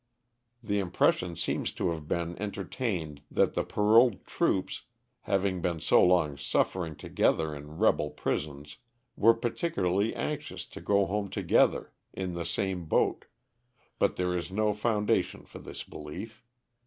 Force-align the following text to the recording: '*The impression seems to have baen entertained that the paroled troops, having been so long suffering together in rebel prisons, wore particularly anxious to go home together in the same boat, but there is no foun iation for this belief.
'*The 0.63 0.79
impression 0.79 1.35
seems 1.35 1.71
to 1.71 1.91
have 1.91 2.07
baen 2.07 2.35
entertained 2.39 3.21
that 3.29 3.53
the 3.53 3.63
paroled 3.63 4.25
troops, 4.25 4.85
having 5.29 5.61
been 5.61 5.79
so 5.79 6.03
long 6.03 6.35
suffering 6.35 6.95
together 6.95 7.53
in 7.53 7.77
rebel 7.77 8.09
prisons, 8.09 8.77
wore 9.15 9.35
particularly 9.35 10.15
anxious 10.15 10.65
to 10.65 10.81
go 10.81 11.05
home 11.05 11.29
together 11.29 11.93
in 12.13 12.33
the 12.33 12.45
same 12.45 12.85
boat, 12.85 13.25
but 13.99 14.15
there 14.15 14.35
is 14.35 14.51
no 14.51 14.73
foun 14.73 15.05
iation 15.05 15.45
for 15.47 15.59
this 15.59 15.83
belief. 15.83 16.43